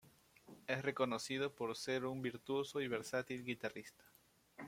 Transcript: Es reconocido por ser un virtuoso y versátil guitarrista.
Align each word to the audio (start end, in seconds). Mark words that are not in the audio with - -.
Es 0.65 0.81
reconocido 0.81 1.53
por 1.53 1.75
ser 1.75 2.05
un 2.05 2.23
virtuoso 2.23 2.81
y 2.81 2.87
versátil 2.87 3.45
guitarrista. 3.45 4.03